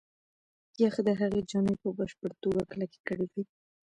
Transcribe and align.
یخ 0.83 0.95
د 1.07 1.09
هغې 1.19 1.41
جامې 1.49 1.75
په 1.81 1.89
بشپړه 1.97 2.35
توګه 2.43 2.61
کلکې 2.71 2.99
کړې 3.07 3.25
وې. 3.31 3.43